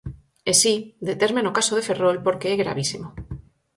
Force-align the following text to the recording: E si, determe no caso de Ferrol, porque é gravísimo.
E 0.51 0.53
si, 0.61 0.75
determe 1.09 1.41
no 1.43 1.55
caso 1.57 1.73
de 1.75 1.85
Ferrol, 1.87 2.17
porque 2.25 2.47
é 2.53 2.55
gravísimo. 2.63 3.07